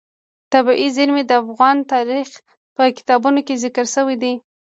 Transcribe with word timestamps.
طبیعي 0.53 0.87
زیرمې 0.95 1.23
د 1.27 1.31
افغان 1.43 1.77
تاریخ 1.91 2.29
په 2.75 2.83
کتابونو 2.97 3.39
کې 3.47 3.61
ذکر 3.63 3.85
شوی 3.95 4.15
دي. 4.23 4.33